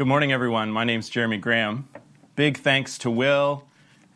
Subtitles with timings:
[0.00, 0.70] Good morning, everyone.
[0.70, 1.86] My name's Jeremy Graham.
[2.34, 3.64] Big thanks to Will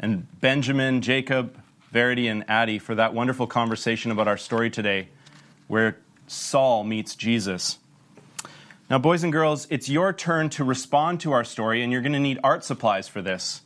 [0.00, 1.60] and Benjamin, Jacob,
[1.92, 5.08] Verity, and Addie for that wonderful conversation about our story today,
[5.68, 7.80] where Saul meets Jesus.
[8.88, 12.14] Now, boys and girls, it's your turn to respond to our story, and you're going
[12.14, 13.60] to need art supplies for this.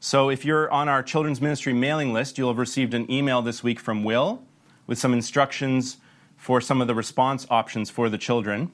[0.00, 3.62] So, if you're on our children's ministry mailing list, you'll have received an email this
[3.62, 4.42] week from Will
[4.88, 5.98] with some instructions
[6.36, 8.72] for some of the response options for the children.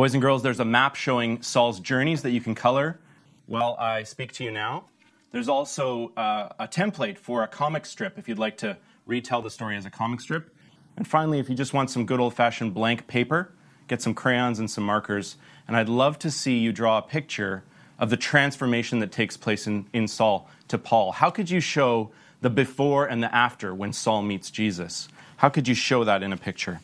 [0.00, 2.98] Boys and girls, there's a map showing Saul's journeys that you can color
[3.44, 4.84] while I speak to you now.
[5.30, 9.50] There's also uh, a template for a comic strip if you'd like to retell the
[9.50, 10.56] story as a comic strip.
[10.96, 13.52] And finally, if you just want some good old fashioned blank paper,
[13.88, 15.36] get some crayons and some markers.
[15.68, 17.62] And I'd love to see you draw a picture
[17.98, 21.12] of the transformation that takes place in, in Saul to Paul.
[21.12, 22.10] How could you show
[22.40, 25.08] the before and the after when Saul meets Jesus?
[25.36, 26.80] How could you show that in a picture?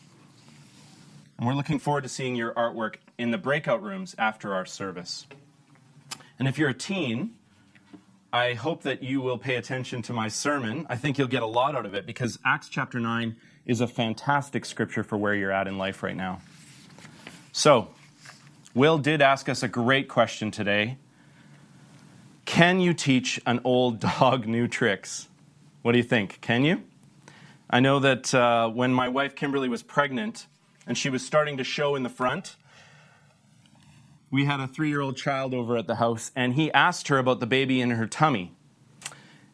[1.37, 5.27] And we're looking forward to seeing your artwork in the breakout rooms after our service.
[6.39, 7.35] And if you're a teen,
[8.33, 10.85] I hope that you will pay attention to my sermon.
[10.89, 13.35] I think you'll get a lot out of it because Acts chapter 9
[13.65, 16.41] is a fantastic scripture for where you're at in life right now.
[17.51, 17.89] So,
[18.73, 20.97] Will did ask us a great question today.
[22.45, 25.27] Can you teach an old dog new tricks?
[25.81, 26.39] What do you think?
[26.41, 26.83] Can you?
[27.69, 30.47] I know that uh, when my wife Kimberly was pregnant,
[30.87, 32.55] and she was starting to show in the front.
[34.31, 37.17] We had a three year old child over at the house, and he asked her
[37.17, 38.53] about the baby in her tummy.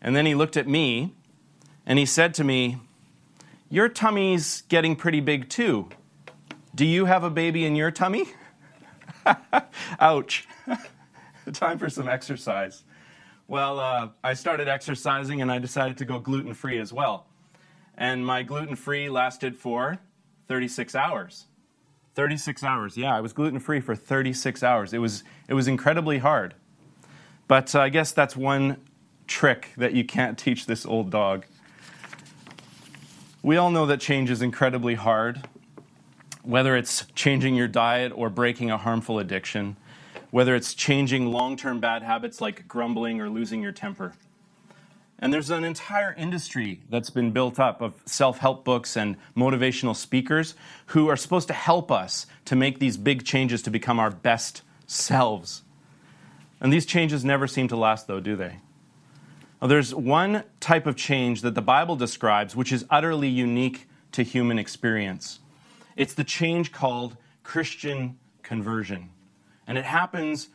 [0.02, 1.14] And then he looked at me
[1.86, 2.78] and he said to me,
[3.70, 5.90] Your tummy's getting pretty big too.
[6.76, 8.26] Do you have a baby in your tummy?
[10.00, 10.48] Ouch.
[11.54, 12.84] Time for some exercise.
[13.48, 17.28] Well, uh, I started exercising and I decided to go gluten free as well.
[17.96, 20.00] And my gluten free lasted for
[20.48, 21.46] 36 hours.
[22.16, 22.98] 36 hours.
[22.98, 24.94] Yeah, I was gluten free for 36 hours.
[24.94, 26.54] It was, it was incredibly hard.
[27.48, 28.78] But uh, I guess that's one
[29.28, 31.46] trick that you can't teach this old dog.
[33.42, 35.48] We all know that change is incredibly hard,
[36.44, 39.76] whether it's changing your diet or breaking a harmful addiction,
[40.32, 44.14] whether it's changing long term bad habits like grumbling or losing your temper.
[45.20, 49.96] And there's an entire industry that's been built up of self help books and motivational
[49.96, 50.56] speakers
[50.88, 54.64] who are supposed to help us to make these big changes to become our best
[54.86, 55.64] selves.
[56.60, 58.58] And these changes never seem to last, though, do they?
[59.62, 64.24] Now, there's one type of change that the Bible describes which is utterly unique to
[64.24, 65.40] human experience.
[65.96, 69.10] It's the change called Christian conversion.
[69.68, 70.50] And it happens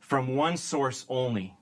[0.00, 1.54] from one source only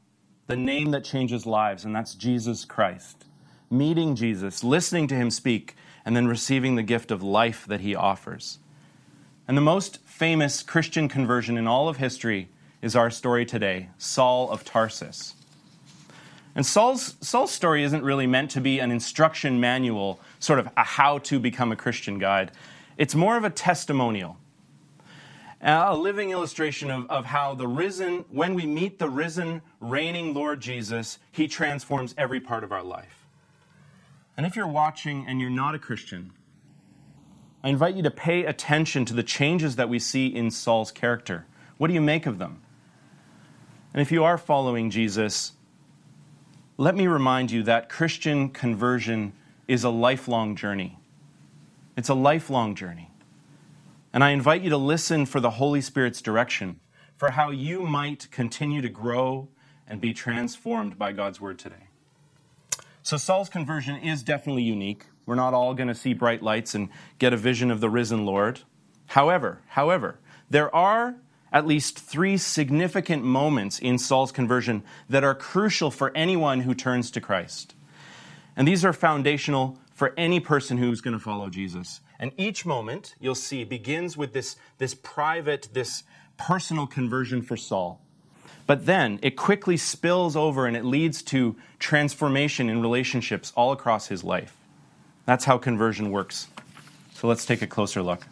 [0.50, 3.24] the name that changes lives, and that's Jesus Christ.
[3.70, 7.94] Meeting Jesus, listening to him speak, and then receiving the gift of life that he
[7.94, 8.58] offers.
[9.46, 12.48] And the most famous Christian conversion in all of history
[12.82, 15.36] is our story today Saul of Tarsus.
[16.56, 20.82] And Saul's, Saul's story isn't really meant to be an instruction manual, sort of a
[20.82, 22.50] how to become a Christian guide.
[22.98, 24.36] It's more of a testimonial
[25.62, 30.32] Uh, a living illustration of, of how the risen, when we meet the risen, reigning
[30.32, 33.26] Lord Jesus, he transforms every part of our life.
[34.36, 36.32] And if you're watching and you're not a Christian,
[37.62, 41.44] I invite you to pay attention to the changes that we see in Saul's character.
[41.76, 42.62] What do you make of them?
[43.92, 45.52] And if you are following Jesus,
[46.78, 49.34] let me remind you that Christian conversion
[49.68, 50.98] is a lifelong journey.
[51.98, 53.09] It's a lifelong journey.
[54.12, 56.80] And I invite you to listen for the Holy Spirit's direction
[57.16, 59.48] for how you might continue to grow
[59.86, 61.88] and be transformed by God's word today.
[63.02, 65.06] So, Saul's conversion is definitely unique.
[65.26, 66.88] We're not all going to see bright lights and
[67.18, 68.60] get a vision of the risen Lord.
[69.06, 71.16] However, however, there are
[71.52, 77.10] at least three significant moments in Saul's conversion that are crucial for anyone who turns
[77.12, 77.74] to Christ.
[78.56, 82.00] And these are foundational for any person who's going to follow Jesus.
[82.20, 86.04] And each moment, you'll see, begins with this, this private, this
[86.36, 87.98] personal conversion for Saul.
[88.66, 94.08] But then it quickly spills over and it leads to transformation in relationships all across
[94.08, 94.54] his life.
[95.24, 96.48] That's how conversion works.
[97.14, 98.26] So let's take a closer look.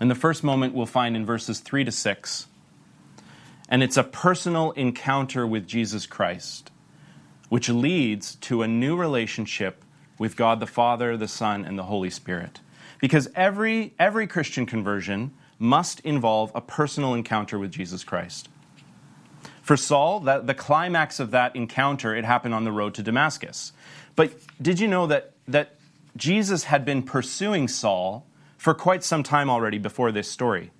[0.00, 2.46] In the first moment we'll find in verses 3 to 6.
[3.68, 6.70] And it's a personal encounter with Jesus Christ,
[7.48, 9.84] which leads to a new relationship
[10.18, 12.60] with God the Father, the Son, and the Holy Spirit.
[13.00, 18.48] Because every, every Christian conversion must involve a personal encounter with Jesus Christ.
[19.62, 23.72] For Saul, that, the climax of that encounter, it happened on the road to Damascus.
[24.16, 25.76] But did you know that, that
[26.16, 28.26] Jesus had been pursuing Saul
[28.56, 30.70] for quite some time already before this story?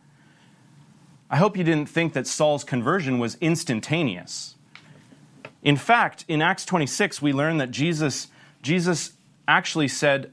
[1.31, 4.55] I hope you didn't think that Saul's conversion was instantaneous.
[5.63, 8.29] In fact, in Acts 26, we learn that Jesus,
[8.63, 9.13] Jesus
[9.49, 10.33] actually said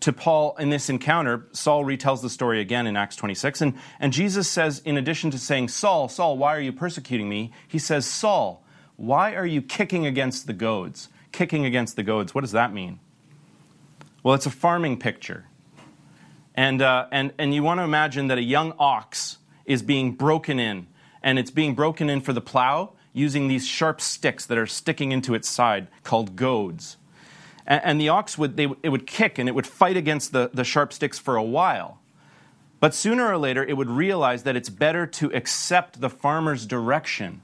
[0.00, 4.12] to Paul in this encounter, Saul retells the story again in Acts 26, and, and
[4.12, 7.52] Jesus says, in addition to saying, Saul, Saul, why are you persecuting me?
[7.68, 8.64] He says, Saul,
[8.96, 11.08] why are you kicking against the goads?
[11.32, 12.98] Kicking against the goads, what does that mean?
[14.22, 15.46] Well, it's a farming picture.
[16.54, 20.58] And, uh, and, and you want to imagine that a young ox is being broken
[20.58, 20.86] in,
[21.22, 25.12] and it's being broken in for the plow using these sharp sticks that are sticking
[25.12, 26.96] into its side called goads.
[27.66, 30.50] And, and the ox would, they, it would kick and it would fight against the,
[30.52, 32.00] the sharp sticks for a while.
[32.78, 37.40] But sooner or later, it would realize that it's better to accept the farmer's direction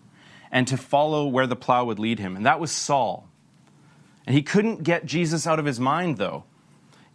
[0.51, 2.37] and to follow where the plow would lead him.
[2.37, 3.29] And that was Saul.
[4.27, 6.45] And he couldn't get Jesus out of his mind, though,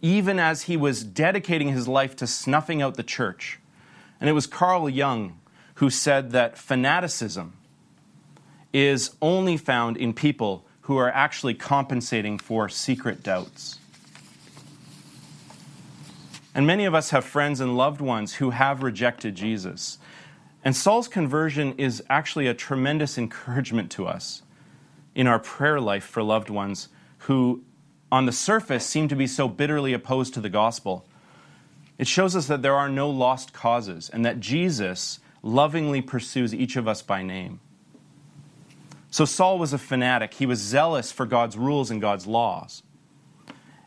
[0.02, 3.60] even as he was dedicating his life to snuffing out the church.
[4.20, 5.38] And it was Carl Jung
[5.74, 7.56] who said that fanaticism
[8.72, 13.78] is only found in people who are actually compensating for secret doubts.
[16.54, 19.98] And many of us have friends and loved ones who have rejected Jesus.
[20.64, 24.40] And Saul's conversion is actually a tremendous encouragement to us
[25.14, 26.88] in our prayer life for loved ones
[27.18, 27.62] who,
[28.10, 31.04] on the surface, seem to be so bitterly opposed to the gospel.
[31.98, 36.76] It shows us that there are no lost causes and that Jesus lovingly pursues each
[36.76, 37.60] of us by name.
[39.10, 40.34] So Saul was a fanatic.
[40.34, 42.82] He was zealous for God's rules and God's laws.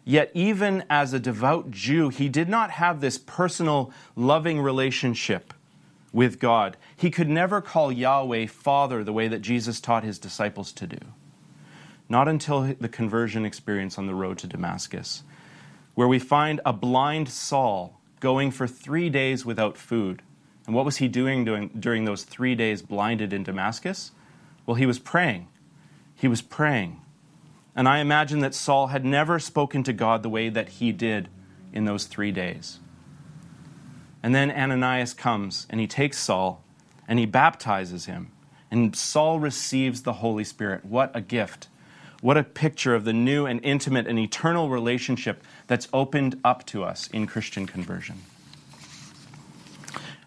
[0.04, 5.54] Yet, even as a devout Jew, he did not have this personal, loving relationship
[6.12, 6.76] with God.
[6.98, 10.98] He could never call Yahweh Father the way that Jesus taught his disciples to do.
[12.10, 15.24] Not until the conversion experience on the road to Damascus,
[15.94, 20.22] where we find a blind Saul going for three days without food.
[20.66, 24.12] And what was he doing during, those three days blinded in Damascus?
[24.72, 25.50] Well, he was praying.
[26.16, 27.02] He was praying.
[27.76, 31.28] And I imagine that Saul had never spoken to God the way that he did
[31.74, 32.80] in those three days.
[34.24, 36.64] And then Ananias comes and he takes Saul
[37.06, 38.32] and he baptizes him.
[38.72, 40.86] And Saul receives the Holy Spirit.
[40.86, 41.68] What a gift.
[42.22, 46.86] What a picture of the new and intimate and eternal relationship that's opened up to
[46.86, 48.22] us in Christian conversion.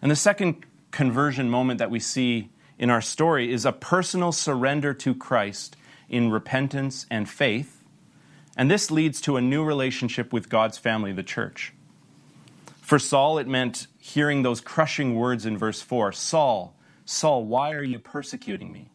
[0.02, 4.92] And the second conversion moment that we see in our story is a personal surrender
[4.94, 5.76] to Christ
[6.08, 7.84] in repentance and faith.
[8.56, 11.72] And this leads to a new relationship with God's family, the church.
[12.80, 17.82] For Saul, it meant hearing those crushing words in verse 4 Saul, Saul, why are
[17.82, 18.90] you persecuting me?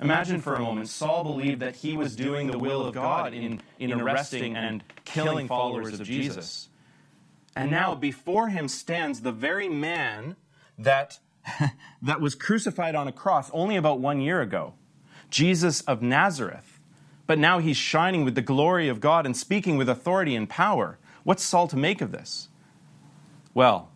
[0.00, 3.60] Imagine for a moment, Saul believed that he was doing the will of God in,
[3.80, 6.68] in arresting and killing followers of Jesus.
[7.56, 10.36] And now before him stands the very man
[10.78, 11.18] that,
[12.02, 14.74] that was crucified on a cross only about one year ago
[15.30, 16.78] Jesus of Nazareth.
[17.26, 20.98] But now he's shining with the glory of God and speaking with authority and power.
[21.24, 22.48] What's Saul to make of this?
[23.52, 23.90] Well,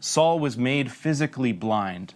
[0.00, 2.14] Saul was made physically blind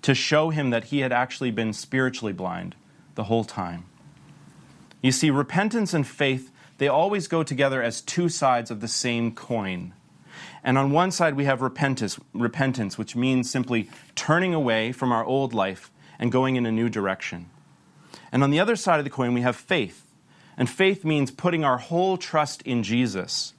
[0.00, 2.74] to show him that he had actually been spiritually blind
[3.14, 3.84] the whole time.
[5.02, 9.34] You see, repentance and faith, they always go together as two sides of the same
[9.34, 9.92] coin.
[10.64, 15.24] And on one side, we have repentance, repentance, which means simply turning away from our
[15.24, 17.50] old life and going in a new direction.
[18.30, 20.06] And on the other side of the coin, we have faith.
[20.56, 23.54] And faith means putting our whole trust in Jesus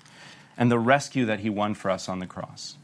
[0.58, 2.78] and the rescue that he won for us on the cross.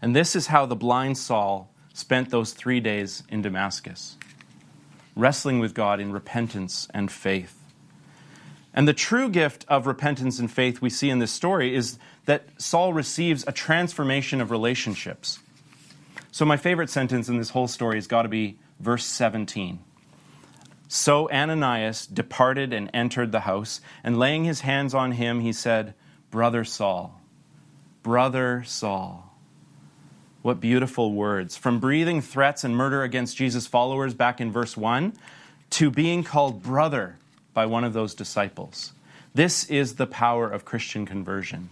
[0.00, 4.16] And this is how the blind Saul spent those three days in Damascus,
[5.16, 7.63] wrestling with God in repentance and faith.
[8.74, 12.44] And the true gift of repentance and faith we see in this story is that
[12.58, 15.38] Saul receives a transformation of relationships.
[16.32, 19.78] So, my favorite sentence in this whole story has got to be verse 17.
[20.88, 25.94] So Ananias departed and entered the house, and laying his hands on him, he said,
[26.30, 27.20] Brother Saul,
[28.02, 29.34] Brother Saul.
[30.42, 31.56] What beautiful words.
[31.56, 35.14] From breathing threats and murder against Jesus' followers back in verse 1
[35.70, 37.16] to being called brother
[37.54, 38.92] by one of those disciples.
[39.34, 41.70] This is the power of Christian conversion.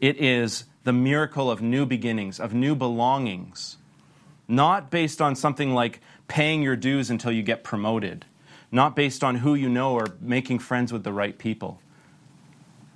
[0.00, 3.78] It is the miracle of new beginnings, of new belongings,
[4.46, 8.24] not based on something like paying your dues until you get promoted,
[8.70, 11.80] not based on who you know or making friends with the right people,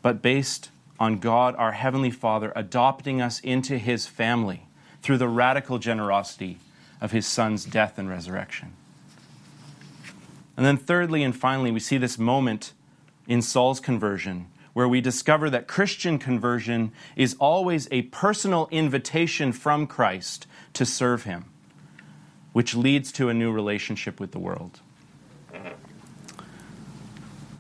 [0.03, 0.71] but based
[1.01, 4.67] on God, our Heavenly Father, adopting us into His family
[5.03, 6.59] through the radical generosity
[7.01, 8.75] of His Son's death and resurrection.
[10.59, 12.73] And then, thirdly and finally, we see this moment
[13.29, 19.87] in Saul's conversion where we discover that Christian conversion is always a personal invitation from
[19.87, 21.45] Christ to serve Him,
[22.53, 24.81] which leads to a new relationship with the world.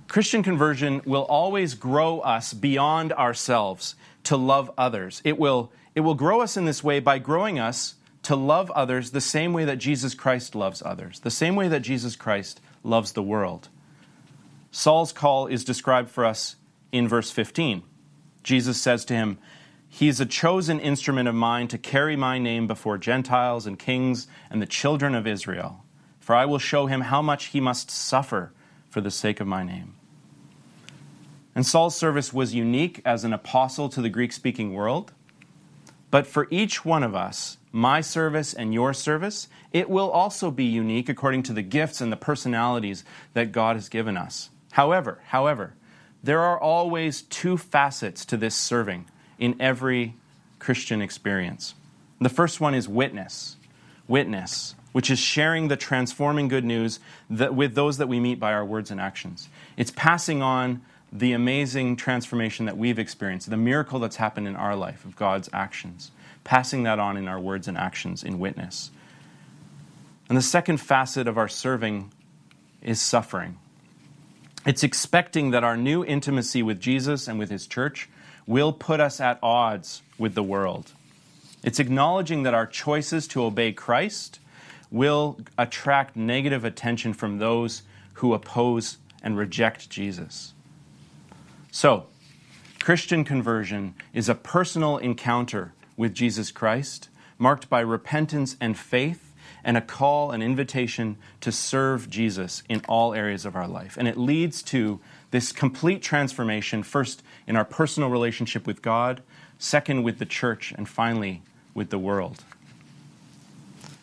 [0.09, 5.23] Christian conversion will always grow us beyond ourselves to love others.
[5.23, 9.13] It will, it will grow us in this way by growing us to love others
[9.13, 13.13] the same way that Jesus Christ loves others, the same way that Jesus Christ loves
[13.13, 13.69] the world.
[14.71, 16.57] Saul's call is described for us
[16.93, 17.83] in verse 15.
[18.43, 19.39] Jesus says to him,
[19.89, 24.27] He is a chosen instrument of mine to carry my name before Gentiles and kings
[24.51, 25.85] and the children of Israel.
[26.21, 28.53] For I will show him how much he must suffer
[28.91, 29.95] for the sake of my name.
[31.55, 35.13] And Saul's service was unique as an apostle to the Greek speaking world.
[36.11, 40.65] But for each one of us, my service and your service, it will also be
[40.65, 44.51] unique according to the gifts and the personalities that God has given us.
[44.73, 45.75] However, however,
[46.23, 49.07] there are always two facets to this serving
[49.39, 50.15] in every
[50.59, 51.75] Christian experience.
[52.21, 53.57] The first one is witness.
[54.09, 56.99] Witness, which is sharing the transforming good news
[57.29, 59.49] with those that we meet by our words and actions.
[59.77, 60.81] It's passing on
[61.13, 65.49] the amazing transformation that we've experienced, the miracle that's happened in our life of God's
[65.53, 66.11] actions,
[66.45, 68.91] passing that on in our words and actions in witness.
[70.29, 72.13] And the second facet of our serving
[72.83, 73.59] is suffering.
[74.67, 78.09] It's expecting that our new intimacy with Jesus and with His church
[78.47, 80.93] will put us at odds with the world.
[81.63, 84.41] It's acknowledging that our choices to obey Christ
[84.91, 87.83] will attract negative attention from those
[88.15, 90.53] who oppose and reject Jesus.
[91.71, 92.07] So,
[92.81, 99.77] Christian conversion is a personal encounter with Jesus Christ, marked by repentance and faith, and
[99.77, 103.97] a call, an invitation to serve Jesus in all areas of our life.
[103.99, 109.23] And it leads to this complete transformation, first in our personal relationship with God,
[109.59, 111.43] second with the church, and finally
[111.75, 112.45] with the world.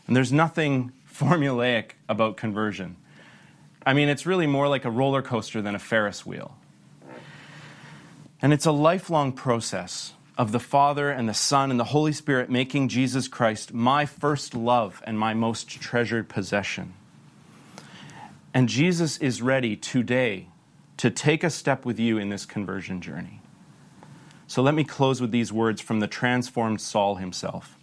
[0.06, 2.98] And there's nothing formulaic about conversion.
[3.86, 6.56] I mean, it's really more like a roller coaster than a Ferris wheel.
[8.46, 12.48] And it's a lifelong process of the Father and the Son and the Holy Spirit
[12.48, 16.94] making Jesus Christ my first love and my most treasured possession.
[18.54, 20.50] And Jesus is ready today
[20.98, 23.42] to take a step with you in this conversion journey.
[24.46, 27.80] So let me close with these words from the transformed Saul himself.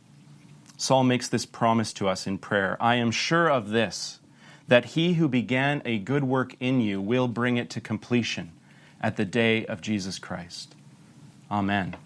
[0.76, 4.21] Saul makes this promise to us in prayer I am sure of this,
[4.69, 8.52] that he who began a good work in you will bring it to completion
[9.02, 10.75] at the day of Jesus Christ.
[11.50, 11.97] Amen.